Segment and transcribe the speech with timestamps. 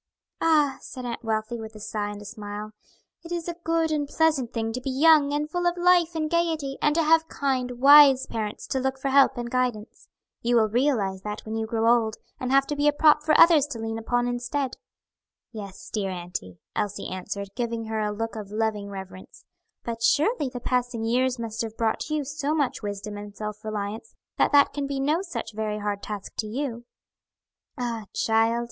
[0.41, 2.71] "Ah!" said Aunt Wealthy with a sigh and a smile,
[3.23, 6.27] "it is a good and pleasant thing to be young and full of life and
[6.27, 10.07] gayety, and to have kind, wise parents to look to for help and guidance.
[10.41, 13.39] You will realize that when you grow old and have to be a prop for
[13.39, 14.75] others to lean upon instead."
[15.51, 19.45] "Yes, dear auntie," Elsie answered, giving her a look of loving reverence,
[19.83, 24.15] "but surely the passing years must have brought you so much wisdom and self reliance
[24.39, 26.85] that that can be no such very hard task to you."
[27.77, 28.59] "Ah, child!"